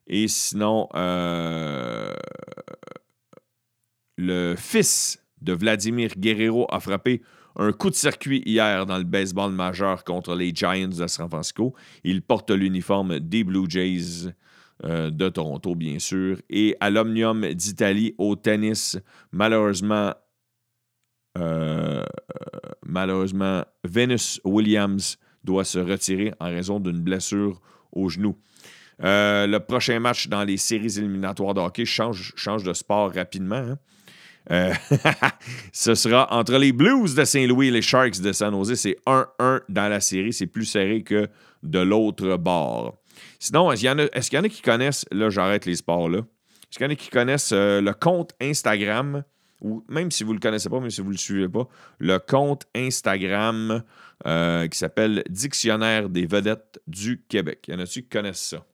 Et 0.07 0.29
sinon, 0.29 0.88
euh, 0.96 2.15
le 4.15 4.55
fils 4.57 5.22
de 5.41 5.51
Vladimir 5.51 6.12
Guerrero 6.17 6.65
a 6.69 6.79
frappé 6.79 7.22
un 7.57 7.74
coup 7.74 7.89
de 7.89 7.96
circuit 7.96 8.41
hier 8.46 8.86
dans 8.86 8.98
le 8.98 9.03
baseball 9.03 9.51
majeur 9.51 10.05
contre 10.05 10.36
les 10.36 10.55
Giants 10.55 10.88
de 10.88 11.07
San 11.07 11.27
Francisco. 11.27 11.75
Il 12.05 12.22
porte 12.22 12.50
l'uniforme 12.51 13.19
des 13.19 13.43
Blue 13.43 13.65
Jays 13.67 14.31
euh, 14.84 15.10
de 15.10 15.27
Toronto, 15.29 15.74
bien 15.74 15.98
sûr. 15.98 16.38
Et 16.50 16.77
à 16.79 16.89
l'Omnium 16.89 17.53
d'Italie, 17.53 18.13
au 18.19 18.36
tennis, 18.36 18.98
malheureusement, 19.31 20.13
euh, 21.38 22.03
malheureusement, 22.86 23.63
Venus 23.84 24.39
Williams 24.43 25.17
doit 25.43 25.65
se 25.65 25.79
retirer 25.79 26.34
en 26.39 26.46
raison 26.46 26.79
d'une 26.79 27.01
blessure 27.01 27.60
au 27.91 28.10
genou. 28.10 28.36
Euh, 29.03 29.48
le 29.48 29.60
prochain 29.60 30.00
match 30.00 30.27
dans 30.27 30.43
les 30.43 30.57
séries 30.57 30.98
éliminatoires 30.98 31.53
de 31.53 31.60
hockey 31.62 31.86
change, 31.86 32.34
change 32.36 32.63
de 32.63 32.74
sport 32.74 33.12
rapidement. 33.13 33.75
Hein. 34.50 34.74
ce 35.74 35.96
sera 35.96 36.31
entre 36.31 36.57
les 36.57 36.72
Blues 36.72 37.15
de 37.15 37.25
Saint-Louis 37.25 37.67
et 37.67 37.72
les 37.72 37.81
Sharks 37.81 38.22
de 38.22 38.31
San 38.31 38.53
Jose. 38.53 38.75
C'est 38.75 38.98
1-1 39.05 39.62
dans 39.69 39.89
la 39.89 40.00
série. 40.00 40.34
C'est 40.34 40.48
plus 40.48 40.65
serré 40.65 41.01
que 41.01 41.27
de 41.63 41.79
l'autre 41.79 42.38
bord. 42.38 42.98
Sinon, 43.39 43.72
est-ce 43.72 43.82
qu'il 44.29 44.38
y, 44.38 44.39
en 44.39 44.44
a 44.44 44.50
qui 44.50 44.62
connaissent, 44.62 45.06
là 45.12 45.29
j'arrête 45.29 45.65
les 45.65 45.75
sports 45.75 46.10
là, 46.10 46.20
est-ce 46.20 46.77
qu'il 46.77 46.86
y 46.86 46.89
en 46.89 46.91
a 46.91 46.96
qui 46.96 47.10
connaissent 47.10 47.51
euh, 47.53 47.82
le 47.82 47.94
compte 47.94 48.32
Instagram, 48.41 49.24
ou 49.62 49.84
même 49.88 50.12
si 50.12 50.24
vous 50.24 50.34
le 50.34 50.39
connaissez 50.39 50.70
pas, 50.70 50.79
même 50.79 50.89
si 50.89 51.01
vous 51.01 51.08
ne 51.08 51.13
le 51.13 51.20
suivez 51.20 51.48
pas, 51.48 51.67
le 52.00 52.17
compte 52.20 52.65
Instagram 52.75 53.84
euh, 54.25 54.67
qui 54.67 54.77
s'appelle 54.77 55.24
Dictionnaire 55.29 56.10
des 56.10 56.25
vedettes 56.25 56.82
du 56.88 57.24
Québec? 57.29 57.65
Il 57.67 57.75
y 57.75 57.77
en 57.77 57.79
a-tu 57.79 58.03
qui 58.03 58.10
connaissent 58.10 58.39
ça? 58.39 58.65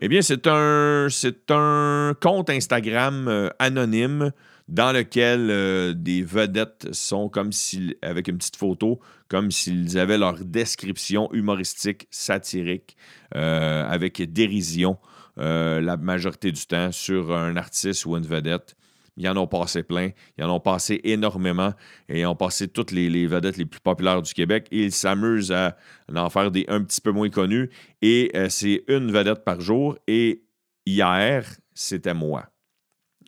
Eh 0.00 0.08
bien, 0.08 0.22
c'est 0.22 0.46
un, 0.48 1.06
c'est 1.08 1.50
un 1.50 2.14
compte 2.20 2.50
Instagram 2.50 3.28
euh, 3.28 3.48
anonyme 3.58 4.32
dans 4.68 4.92
lequel 4.92 5.50
euh, 5.50 5.92
des 5.94 6.22
vedettes 6.22 6.92
sont 6.92 7.28
comme 7.28 7.52
si, 7.52 7.96
avec 8.02 8.28
une 8.28 8.38
petite 8.38 8.56
photo, 8.56 9.00
comme 9.28 9.50
s'ils 9.50 9.98
avaient 9.98 10.18
leur 10.18 10.42
description 10.44 11.30
humoristique, 11.32 12.06
satirique, 12.10 12.96
euh, 13.34 13.86
avec 13.88 14.22
dérision 14.32 14.98
euh, 15.38 15.80
la 15.80 15.96
majorité 15.96 16.50
du 16.52 16.64
temps 16.66 16.92
sur 16.92 17.34
un 17.36 17.56
artiste 17.56 18.06
ou 18.06 18.16
une 18.16 18.26
vedette. 18.26 18.74
Ils 19.16 19.28
en 19.28 19.36
ont 19.36 19.46
passé 19.46 19.84
plein, 19.84 20.10
ils 20.38 20.44
en 20.44 20.56
ont 20.56 20.60
passé 20.60 21.00
énormément 21.04 21.72
et 22.08 22.20
ils 22.20 22.26
ont 22.26 22.34
passé 22.34 22.66
toutes 22.66 22.90
les, 22.90 23.26
vedettes 23.28 23.58
les 23.58 23.66
plus 23.66 23.80
populaires 23.80 24.22
du 24.22 24.32
Québec 24.34 24.66
et 24.72 24.84
ils 24.84 24.92
s'amusent 24.92 25.52
à, 25.52 25.76
en 26.12 26.30
faire 26.30 26.50
des 26.50 26.64
un 26.66 26.82
petit 26.82 27.00
peu 27.00 27.12
moins 27.12 27.30
connus. 27.30 27.70
Et 28.02 28.32
c'est 28.48 28.82
une 28.88 29.12
vedette 29.12 29.44
par 29.44 29.60
jour 29.60 29.96
et 30.08 30.42
hier, 30.84 31.46
c'était 31.74 32.14
moi. 32.14 32.48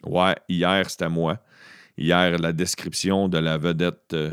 Ouais, 0.04 0.34
hier, 0.48 0.88
c'était 0.90 1.08
moi. 1.08 1.38
Hier, 1.98 2.38
la 2.38 2.52
description 2.52 3.28
de 3.28 3.38
la 3.38 3.58
vedette. 3.58 4.12
Euh, 4.12 4.30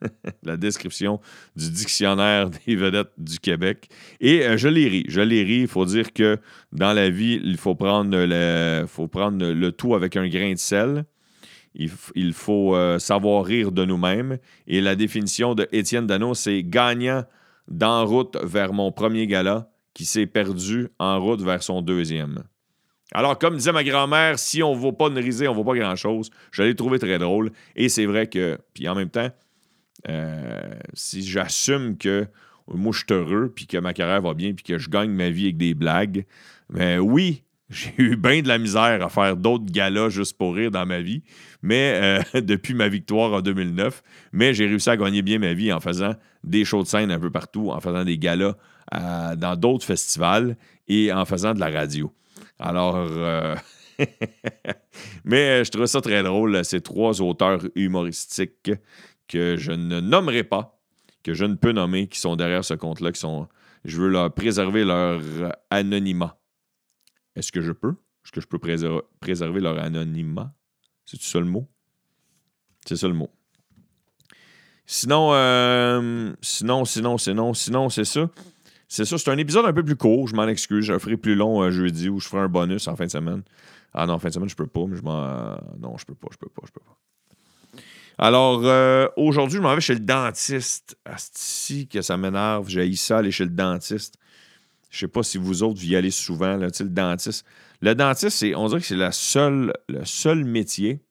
la 0.42 0.56
description 0.56 1.20
du 1.54 1.70
dictionnaire 1.70 2.50
des 2.50 2.76
vedettes 2.76 3.12
du 3.18 3.38
Québec. 3.38 3.88
Et 4.20 4.44
euh, 4.44 4.56
je 4.56 4.68
les 4.68 4.88
ris. 4.88 5.04
Je 5.08 5.20
les 5.20 5.42
ris. 5.42 5.60
Il 5.62 5.68
faut 5.68 5.86
dire 5.86 6.12
que 6.12 6.38
dans 6.72 6.92
la 6.92 7.10
vie, 7.10 7.40
il 7.42 7.56
faut 7.56 7.74
prendre 7.74 8.16
le, 8.16 8.86
faut 8.86 9.08
prendre 9.08 9.44
le 9.44 9.72
tout 9.72 9.94
avec 9.94 10.16
un 10.16 10.28
grain 10.28 10.52
de 10.52 10.58
sel. 10.58 11.04
Il, 11.74 12.32
faut 12.32 12.74
euh, 12.74 12.98
savoir 12.98 13.44
rire 13.44 13.70
de 13.70 13.84
nous-mêmes. 13.84 14.38
Et 14.66 14.80
la 14.80 14.96
définition 14.96 15.54
de 15.54 15.68
Étienne 15.72 16.06
Dano, 16.06 16.32
c'est 16.32 16.62
gagnant 16.62 17.24
d'en 17.68 18.06
route 18.06 18.38
vers 18.42 18.72
mon 18.72 18.92
premier 18.92 19.26
gala 19.26 19.70
qui 19.92 20.06
s'est 20.06 20.26
perdu 20.26 20.88
en 20.98 21.20
route 21.20 21.42
vers 21.42 21.62
son 21.62 21.82
deuxième. 21.82 22.44
Alors, 23.12 23.38
comme 23.38 23.56
disait 23.56 23.72
ma 23.72 23.84
grand-mère, 23.84 24.38
si 24.38 24.62
on 24.62 24.74
ne 24.74 24.80
vaut 24.80 24.92
pas 24.92 25.08
une 25.08 25.18
risée, 25.18 25.46
on 25.48 25.52
ne 25.52 25.56
vaut 25.56 25.64
pas 25.64 25.76
grand-chose. 25.76 26.30
Je 26.50 26.62
l'ai 26.62 26.74
trouvé 26.74 26.98
très 26.98 27.18
drôle. 27.18 27.52
Et 27.76 27.88
c'est 27.88 28.06
vrai 28.06 28.26
que, 28.26 28.58
puis 28.74 28.88
en 28.88 28.94
même 28.94 29.10
temps, 29.10 29.30
euh, 30.08 30.74
si 30.92 31.22
j'assume 31.26 31.96
que 31.96 32.26
moi, 32.68 32.92
je 32.92 32.98
suis 32.98 33.06
heureux, 33.10 33.52
puis 33.54 33.66
que 33.66 33.78
ma 33.78 33.92
carrière 33.92 34.22
va 34.22 34.34
bien, 34.34 34.52
puis 34.52 34.64
que 34.64 34.78
je 34.78 34.90
gagne 34.90 35.10
ma 35.10 35.30
vie 35.30 35.44
avec 35.44 35.56
des 35.56 35.74
blagues, 35.74 36.26
mais 36.68 36.98
oui, 36.98 37.44
j'ai 37.70 37.94
eu 37.98 38.16
bien 38.16 38.42
de 38.42 38.48
la 38.48 38.58
misère 38.58 39.04
à 39.04 39.08
faire 39.08 39.36
d'autres 39.36 39.66
galas 39.66 40.08
juste 40.08 40.36
pour 40.36 40.54
rire 40.54 40.70
dans 40.70 40.86
ma 40.86 41.00
vie, 41.00 41.22
mais 41.62 42.22
euh, 42.34 42.40
depuis 42.40 42.74
ma 42.74 42.88
victoire 42.88 43.32
en 43.32 43.40
2009. 43.40 44.02
Mais 44.32 44.54
j'ai 44.54 44.66
réussi 44.66 44.90
à 44.90 44.96
gagner 44.96 45.22
bien 45.22 45.38
ma 45.38 45.52
vie 45.52 45.72
en 45.72 45.80
faisant 45.80 46.14
des 46.44 46.64
shows 46.64 46.82
de 46.82 46.88
scène 46.88 47.10
un 47.10 47.18
peu 47.18 47.30
partout, 47.30 47.70
en 47.70 47.80
faisant 47.80 48.04
des 48.04 48.18
galas 48.18 48.54
euh, 48.94 49.36
dans 49.36 49.56
d'autres 49.56 49.84
festivals 49.84 50.56
et 50.88 51.12
en 51.12 51.24
faisant 51.24 51.54
de 51.54 51.60
la 51.60 51.70
radio. 51.70 52.12
Alors, 52.58 52.96
euh, 52.96 53.54
mais 55.24 55.64
je 55.64 55.70
trouve 55.70 55.86
ça 55.86 56.00
très 56.00 56.22
drôle, 56.22 56.64
ces 56.64 56.80
trois 56.80 57.20
auteurs 57.20 57.62
humoristiques 57.74 58.70
que 59.28 59.56
je 59.56 59.72
ne 59.72 60.00
nommerai 60.00 60.44
pas, 60.44 60.80
que 61.22 61.34
je 61.34 61.44
ne 61.44 61.54
peux 61.54 61.72
nommer, 61.72 62.08
qui 62.08 62.18
sont 62.18 62.36
derrière 62.36 62.64
ce 62.64 62.74
compte-là, 62.74 63.12
qui 63.12 63.20
sont. 63.20 63.48
Je 63.84 64.00
veux 64.00 64.08
leur 64.08 64.32
préserver 64.32 64.84
leur 64.84 65.20
anonymat. 65.70 66.38
Est-ce 67.36 67.52
que 67.52 67.60
je 67.60 67.72
peux? 67.72 67.94
Est-ce 68.24 68.32
que 68.32 68.40
je 68.40 68.46
peux 68.46 68.58
préserver 68.58 69.60
leur 69.60 69.78
anonymat? 69.78 70.52
C'est 71.04 71.20
ça 71.20 71.38
le 71.38 71.46
mot? 71.46 71.68
C'est 72.86 72.96
ça 72.96 73.06
le 73.06 73.14
mot. 73.14 73.30
Sinon, 74.86 75.30
euh, 75.32 76.32
sinon, 76.40 76.84
sinon, 76.84 77.18
sinon, 77.18 77.54
sinon, 77.54 77.88
c'est 77.88 78.04
ça. 78.04 78.30
C'est 78.88 79.04
ça, 79.04 79.18
c'est 79.18 79.30
un 79.30 79.38
épisode 79.38 79.66
un 79.66 79.72
peu 79.72 79.82
plus 79.82 79.96
court, 79.96 80.28
je 80.28 80.34
m'en 80.34 80.46
excuse. 80.46 80.84
Je 80.84 80.92
le 80.92 80.98
ferai 80.98 81.16
plus 81.16 81.34
long 81.34 81.62
un 81.62 81.70
jeudi 81.70 82.08
ou 82.08 82.20
je 82.20 82.28
ferai 82.28 82.42
un 82.42 82.48
bonus 82.48 82.86
en 82.88 82.96
fin 82.96 83.06
de 83.06 83.10
semaine. 83.10 83.42
Ah 83.92 84.06
non, 84.06 84.14
en 84.14 84.18
fin 84.18 84.28
de 84.28 84.34
semaine, 84.34 84.48
je 84.48 84.54
peux 84.54 84.66
pas, 84.66 84.84
mais 84.86 84.96
je 84.96 85.02
m'en. 85.02 85.56
Non, 85.78 85.96
je 85.96 86.04
peux 86.04 86.14
pas, 86.14 86.28
je 86.30 86.36
peux 86.36 86.48
pas, 86.48 86.62
je 86.66 86.72
peux 86.72 86.80
pas. 86.80 86.96
Alors, 88.18 88.62
euh, 88.64 89.08
aujourd'hui, 89.16 89.58
je 89.58 89.62
m'en 89.62 89.74
vais 89.74 89.80
chez 89.80 89.94
le 89.94 90.00
dentiste. 90.00 90.96
Asti, 91.04 91.86
que 91.86 92.00
ça 92.00 92.16
m'énerve. 92.16 92.68
J'ai 92.68 92.94
ça 92.94 93.18
aller 93.18 93.30
chez 93.30 93.44
le 93.44 93.50
dentiste. 93.50 94.14
Je 94.90 95.00
sais 95.00 95.08
pas 95.08 95.22
si 95.22 95.36
vous 95.36 95.62
autres, 95.62 95.80
vous 95.80 95.86
y 95.86 95.96
allez 95.96 96.10
souvent, 96.10 96.56
là, 96.56 96.68
le 96.68 96.88
dentiste. 96.88 97.44
Le 97.82 97.94
dentiste, 97.94 98.44
on 98.56 98.68
dirait 98.68 98.80
que 98.80 98.86
c'est 98.86 98.96
la 98.96 99.12
seule, 99.12 99.72
le 99.88 100.04
seul 100.04 100.44
métier 100.44 101.02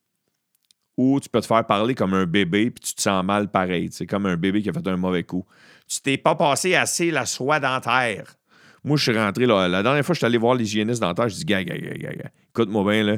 ou 0.98 1.20
tu 1.20 1.29
peux 1.29 1.41
te 1.41 1.46
faire 1.46 1.65
parler 1.65 1.94
comme 1.94 2.13
un 2.13 2.25
bébé 2.25 2.72
puis 2.72 2.82
tu 2.82 2.96
te 2.96 3.01
sens 3.01 3.24
mal 3.24 3.50
pareil. 3.50 3.89
C'est 3.91 4.08
comme 4.08 4.25
un 4.25 4.38
bébé 4.38 4.62
qui 4.62 4.70
a 4.70 4.74
fait 4.74 4.88
un 4.88 4.98
mauvais 4.98 5.24
coup. 5.24 5.46
Tu 5.88 6.01
t'es 6.01 6.18
pas 6.18 6.36
passé 6.36 6.75
assez 6.75 7.12
la 7.12 7.25
soie 7.25 7.60
dentaire. 7.60 8.36
Moi, 8.84 8.98
je 8.98 9.04
suis 9.04 9.18
rentré, 9.18 9.46
la 9.48 9.82
dernière 9.82 10.06
fois, 10.06 10.13
je 10.13 10.20
suis 10.20 10.25
allé 10.25 10.38
voir 10.38 10.54
l'hygiéniste 10.54 11.01
dentaire, 11.01 11.27
je 11.27 11.36
dis, 11.36 11.46
gars, 11.46 11.63
gars, 11.63 11.75
gars, 11.75 11.96
gars, 11.96 12.30
écoute-moi 12.50 12.92
bien, 12.92 13.04
là. 13.04 13.18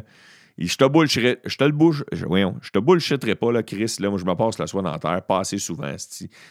Je 0.58 0.76
te 0.76 0.86
bullshitterai, 0.86 1.38
je 1.46 1.56
te 1.56 1.64
le 1.64 1.72
bouge, 1.72 2.04
voyons, 2.26 2.56
je 2.62 2.72
te 2.72 2.80
bullshitterai 2.80 3.36
pas, 3.36 3.52
là, 3.52 3.62
Chris, 3.62 3.98
là, 4.00 4.10
moi, 4.10 4.18
je 4.18 4.26
me 4.26 4.34
passe 4.34 4.58
la 4.58 4.66
soie 4.66 4.82
dentaire, 4.82 5.22
pas 5.24 5.40
assez 5.40 5.60
souvent, 5.60 5.94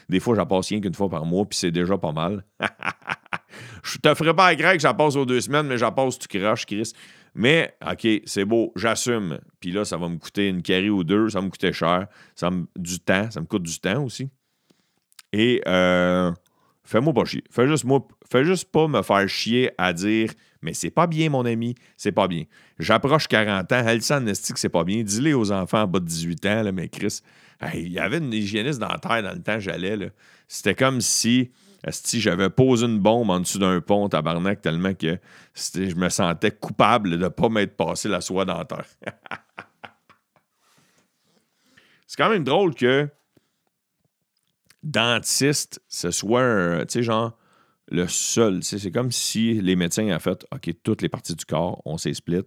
Des 0.09 0.21
fois, 0.21 0.37
j'en 0.37 0.47
passe 0.47 0.69
rien 0.69 0.81
qu'une 0.81 0.95
fois 0.95 1.09
par 1.09 1.25
mois, 1.25 1.45
puis 1.47 1.59
c'est 1.59 1.73
déjà 1.73 1.99
pas 1.99 2.13
mal. 2.13 2.45
je 3.83 3.99
te 3.99 4.15
ferai 4.15 4.35
pas 4.35 4.47
à 4.47 4.55
que 4.55 4.79
j'en 4.79 4.95
passe 4.95 5.17
aux 5.17 5.25
deux 5.25 5.41
semaines, 5.41 5.67
mais 5.67 5.79
j'en 5.79 5.93
passe, 5.93 6.19
tu 6.19 6.29
craches, 6.29 6.67
Chris. 6.67 6.93
Mais, 7.35 7.75
OK, 7.91 8.07
c'est 8.27 8.45
beau, 8.45 8.73
j'assume. 8.77 9.39
Puis 9.61 9.73
là, 9.73 9.85
ça 9.85 9.97
va 9.97 10.09
me 10.09 10.19
coûter 10.19 10.49
une 10.49 10.63
carré 10.63 10.89
ou 10.89 11.05
deux, 11.05 11.31
ça 11.31 11.41
me 11.41 11.49
coûter 11.49 11.73
cher, 11.73 12.07
ça 12.35 12.51
me, 12.51 12.67
du 12.77 13.01
temps, 13.01 13.31
ça 13.31 13.41
me 13.41 13.47
coûte 13.47 13.63
du 13.63 13.79
temps 13.81 14.05
aussi. 14.05 14.31
Et, 15.37 15.61
euh, 15.69 16.33
Fais-moi 16.87 17.13
pas 17.13 17.25
chier. 17.25 17.43
Fais 17.51 17.67
juste, 17.67 17.85
moi, 17.85 18.07
fais 18.31 18.45
juste 18.45 18.71
pas 18.71 18.87
me 18.87 19.03
faire 19.03 19.29
chier 19.29 19.73
à 19.77 19.93
dire 19.93 20.31
Mais 20.63 20.73
c'est 20.73 20.91
pas 20.91 21.09
bien, 21.09 21.29
mon 21.31 21.45
ami, 21.45 21.75
c'est 21.97 22.13
pas 22.13 22.29
bien. 22.29 22.45
J'approche 22.79 23.27
40 23.27 23.73
ans, 23.73 23.85
elle 23.87 24.03
s'en 24.03 24.25
que 24.25 24.35
c'est 24.35 24.69
pas 24.69 24.85
bien. 24.85 25.03
Dis-le 25.03 25.37
aux 25.37 25.51
enfants 25.51 25.83
en 25.83 25.89
bas 25.89 25.99
de 25.99 26.05
18 26.05 26.47
ans, 26.47 26.71
mais 26.73 26.89
Chris, 26.89 27.23
il 27.75 27.93
y 27.93 27.99
avait 27.99 28.19
une 28.19 28.33
hygiéniste 28.33 28.79
dentaire 28.79 29.21
dans 29.25 29.33
le 29.33 29.43
temps, 29.43 29.59
j'allais. 29.59 30.13
C'était 30.47 30.77
comme 30.77 31.01
si, 31.01 31.51
si 31.91 32.21
j'avais 32.21 32.51
posé 32.51 32.87
une 32.87 33.01
bombe 33.01 33.31
en 33.31 33.41
dessous 33.41 33.59
d'un 33.59 33.81
pont, 33.81 34.09
tabarnak, 34.09 34.63
tellement 34.63 34.95
que 34.95 35.19
je 35.57 35.95
me 35.97 36.09
sentais 36.09 36.53
coupable 36.53 37.11
de 37.11 37.17
ne 37.17 37.29
pas 37.29 37.49
m'être 37.49 37.77
passé 37.77 38.09
la 38.09 38.21
soie 38.21 38.45
dentaire. 38.45 38.87
c'est 42.07 42.17
quand 42.17 42.31
même 42.31 42.45
drôle 42.45 42.77
que 42.77 43.09
dentiste, 44.87 45.81
ce 45.89 46.11
soit, 46.11 46.87
tu 46.87 46.93
sais, 46.93 47.03
genre, 47.03 47.37
le 47.89 48.07
seul. 48.09 48.63
C'est 48.63 48.91
comme 48.91 49.13
si 49.13 49.61
les 49.61 49.77
médecins 49.77 50.15
ont 50.15 50.19
fait 50.19 50.47
OK, 50.53 50.71
toutes 50.83 51.03
les 51.03 51.09
parties 51.09 51.35
du 51.35 51.45
corps, 51.45 51.83
on 51.85 51.99
s'est 51.99 52.15
split, 52.15 52.45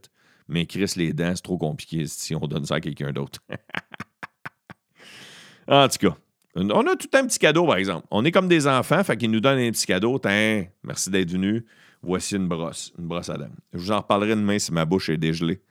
mais 0.48 0.66
Chris, 0.66 0.94
les 0.96 1.14
dents, 1.14 1.34
c'est 1.36 1.44
trop 1.44 1.58
compliqué 1.58 2.06
si 2.08 2.36
on 2.36 2.48
donne 2.48 2.66
ça 2.66 2.76
à 2.76 2.82
quelqu'un 2.82 3.12
d'autre. 3.12 3.40
en 5.68 5.88
tout 5.88 6.10
cas, 6.10 6.18
on 6.56 6.88
a 6.88 6.96
tout 6.96 7.10
un 7.14 7.28
petit 7.28 7.40
cadeau, 7.40 7.66
par 7.66 7.78
exemple. 7.78 8.08
On 8.12 8.26
est 8.26 8.32
comme 8.32 8.48
des 8.48 8.68
enfants, 8.68 9.04
fait 9.04 9.18
qu'ils 9.18 9.32
nous 9.32 9.40
donnent 9.40 9.60
un 9.60 9.72
petit 9.72 9.86
cadeau. 9.86 10.18
Tiens, 10.20 10.66
merci 10.84 11.10
d'être 11.10 11.32
venu. 11.32 11.66
Voici 12.02 12.36
une 12.36 12.48
brosse, 12.48 12.94
une 12.98 13.08
brosse 13.08 13.30
à 13.30 13.38
dents. 13.38 13.50
Je 13.74 13.80
vous 13.80 13.92
en 13.92 14.00
reparlerai 14.00 14.36
demain 14.36 14.58
si 14.58 14.72
ma 14.72 14.86
bouche 14.86 15.10
est 15.10 15.18
dégelée 15.18 15.62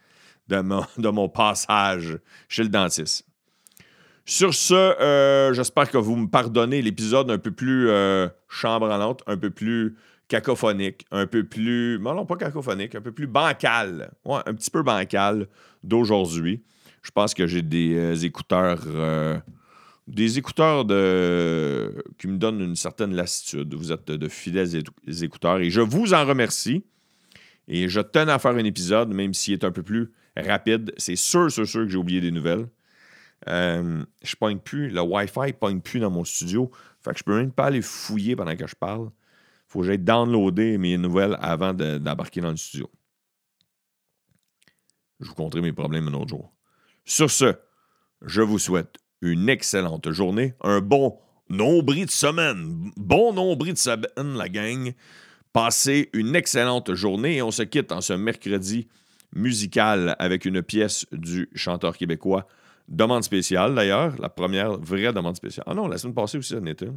de 0.46 0.56
de 1.00 1.08
mon 1.08 1.28
passage 1.28 2.18
chez 2.48 2.62
le 2.62 2.68
dentiste. 2.68 3.26
Sur 4.28 4.52
ce, 4.52 4.74
euh, 4.74 5.54
j'espère 5.54 5.90
que 5.90 5.96
vous 5.96 6.14
me 6.14 6.28
pardonnez 6.28 6.82
l'épisode 6.82 7.30
un 7.30 7.38
peu 7.38 7.50
plus 7.50 7.88
euh, 7.88 8.28
chambranlante, 8.46 9.22
un 9.26 9.38
peu 9.38 9.48
plus 9.48 9.96
cacophonique, 10.28 11.06
un 11.10 11.26
peu 11.26 11.44
plus. 11.44 11.98
Non, 11.98 12.14
non, 12.14 12.26
pas 12.26 12.36
cacophonique, 12.36 12.94
un 12.94 13.00
peu 13.00 13.10
plus 13.10 13.26
bancal. 13.26 14.10
Ouais, 14.26 14.40
un 14.44 14.52
petit 14.52 14.70
peu 14.70 14.82
bancal 14.82 15.48
d'aujourd'hui. 15.82 16.62
Je 17.00 17.10
pense 17.10 17.32
que 17.32 17.46
j'ai 17.46 17.62
des 17.62 17.94
euh, 17.96 18.14
écouteurs. 18.16 18.84
des 20.06 20.38
écouteurs 20.38 20.84
de, 20.84 22.04
qui 22.18 22.28
me 22.28 22.36
donnent 22.36 22.60
une 22.60 22.76
certaine 22.76 23.14
lassitude. 23.14 23.72
Vous 23.72 23.92
êtes 23.92 24.10
de, 24.10 24.28
fidèles 24.28 24.82
écouteurs 25.22 25.60
et 25.60 25.70
je 25.70 25.80
vous 25.80 26.12
en 26.12 26.26
remercie. 26.26 26.84
Et 27.66 27.88
je 27.88 28.00
tenais 28.02 28.32
à 28.32 28.38
faire 28.38 28.50
un 28.50 28.58
épisode, 28.58 29.08
même 29.08 29.32
s'il 29.32 29.54
est 29.54 29.64
un 29.64 29.72
peu 29.72 29.82
plus 29.82 30.12
rapide. 30.36 30.92
C'est 30.98 31.16
sûr, 31.16 31.50
sûr, 31.50 31.66
sûr 31.66 31.84
que 31.84 31.88
j'ai 31.88 31.96
oublié 31.96 32.20
des 32.20 32.30
nouvelles. 32.30 32.66
Euh, 33.46 34.04
je 34.22 34.36
pogne 34.36 34.58
plus, 34.58 34.90
le 34.90 35.00
Wi-Fi 35.00 35.52
pogne 35.52 35.80
plus 35.80 36.00
dans 36.00 36.10
mon 36.10 36.24
studio. 36.24 36.70
Fait 37.00 37.12
que 37.12 37.18
je 37.18 37.24
peux 37.24 37.36
même 37.36 37.52
pas 37.52 37.66
aller 37.66 37.82
fouiller 37.82 38.34
pendant 38.34 38.56
que 38.56 38.66
je 38.66 38.74
parle. 38.74 39.10
Faut 39.68 39.80
que 39.80 39.86
j'aille 39.86 39.98
downloader 39.98 40.78
mes 40.78 40.96
nouvelles 40.98 41.36
avant 41.40 41.74
d'embarquer 41.74 42.40
dans 42.40 42.50
le 42.50 42.56
studio. 42.56 42.90
Je 45.20 45.28
vous 45.28 45.34
conterai 45.34 45.60
mes 45.60 45.72
problèmes 45.72 46.08
un 46.08 46.14
autre 46.14 46.28
jour. 46.28 46.52
Sur 47.04 47.30
ce, 47.30 47.54
je 48.22 48.42
vous 48.42 48.58
souhaite 48.58 48.96
une 49.20 49.48
excellente 49.48 50.10
journée, 50.10 50.54
un 50.62 50.80
bon 50.80 51.18
nombril 51.48 52.06
de 52.06 52.10
semaine. 52.10 52.90
Bon 52.96 53.32
nombril 53.32 53.74
de 53.74 53.78
semaine, 53.78 54.36
la 54.36 54.48
gang. 54.48 54.92
Passez 55.52 56.10
une 56.12 56.36
excellente 56.36 56.94
journée 56.94 57.36
et 57.36 57.42
on 57.42 57.50
se 57.50 57.62
quitte 57.62 57.92
en 57.92 58.00
ce 58.00 58.12
mercredi 58.12 58.88
musical 59.34 60.16
avec 60.18 60.44
une 60.44 60.62
pièce 60.62 61.06
du 61.12 61.48
chanteur 61.54 61.96
québécois 61.96 62.46
Demande 62.88 63.22
spéciale, 63.22 63.74
d'ailleurs. 63.74 64.18
La 64.18 64.30
première 64.30 64.78
vraie 64.78 65.12
demande 65.12 65.36
spéciale. 65.36 65.64
Ah 65.68 65.74
non, 65.74 65.86
la 65.86 65.98
semaine 65.98 66.14
passée 66.14 66.38
aussi, 66.38 66.54
ça 66.54 66.60
n'était. 66.60 66.88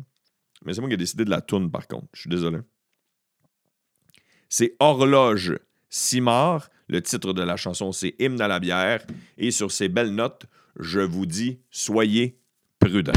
Mais 0.66 0.74
c'est 0.74 0.80
moi 0.80 0.90
qui 0.90 0.94
ai 0.94 0.98
décidé 0.98 1.26
de 1.26 1.30
la 1.30 1.42
toune, 1.42 1.70
par 1.70 1.88
contre. 1.88 2.08
Je 2.14 2.22
suis 2.22 2.30
désolé. 2.30 2.60
C'est 4.48 4.76
Horloge 4.80 5.60
Simard. 5.90 6.70
Le 6.88 7.02
titre 7.02 7.34
de 7.34 7.42
la 7.42 7.56
chanson, 7.56 7.92
c'est 7.92 8.16
Hymne 8.20 8.42
à 8.42 8.48
la 8.48 8.60
bière. 8.60 9.06
Et 9.38 9.52
sur 9.52 9.72
ces 9.72 9.90
belles 9.90 10.14
notes, 10.14 10.46
je 10.80 11.00
vous 11.00 11.26
dis, 11.26 11.60
soyez 11.70 12.40
prudents. 12.80 13.14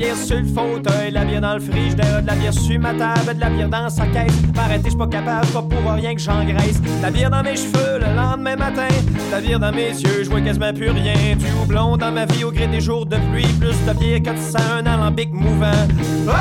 Bière 0.00 0.16
sur 0.16 0.38
le 0.38 0.46
fauteuil, 0.46 1.10
la 1.10 1.24
bière 1.24 1.42
dans 1.42 1.54
le 1.54 1.60
frigidaire, 1.60 2.22
de 2.22 2.26
la 2.26 2.34
bière 2.34 2.54
sur 2.54 2.80
ma 2.80 2.94
table, 2.94 3.34
de 3.34 3.40
la 3.40 3.50
bière 3.50 3.68
dans 3.68 3.90
sa 3.90 4.06
caisse. 4.06 4.32
Arrêtez, 4.56 4.90
je 4.90 4.96
pas 4.96 5.06
capable, 5.06 5.46
pas 5.48 5.62
pour 5.62 5.92
rien 5.92 6.14
que 6.14 6.20
j'engraisse. 6.20 6.80
La 7.02 7.10
bière 7.10 7.30
dans 7.30 7.42
mes 7.42 7.56
cheveux 7.56 7.98
le 7.98 8.16
lendemain 8.16 8.56
matin, 8.56 8.88
la 9.30 9.40
bière 9.40 9.60
dans 9.60 9.72
mes 9.72 9.90
yeux, 9.90 10.24
je 10.24 10.30
vois 10.30 10.40
quasiment 10.40 10.72
plus 10.72 10.90
rien. 10.90 11.36
Du 11.36 11.46
houblon 11.62 11.96
dans 11.98 12.12
ma 12.12 12.24
vie 12.24 12.44
au 12.44 12.50
gré 12.50 12.66
des 12.66 12.80
jours 12.80 13.04
de 13.04 13.16
pluie, 13.30 13.52
plus 13.60 13.76
de 13.86 13.98
bière 13.98 14.22
que 14.22 14.40
ça, 14.40 14.60
un 14.78 14.86
alambic 14.86 15.32
mouvant. 15.32 15.86
Ah, 16.28 16.32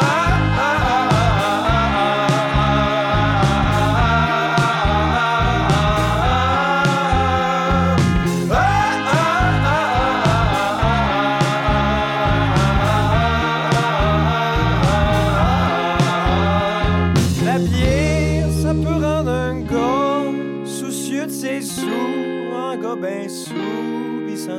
ah, 0.00 0.29